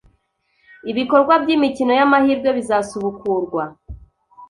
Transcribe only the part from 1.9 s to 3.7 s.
y’amahirwe bizasubukurwa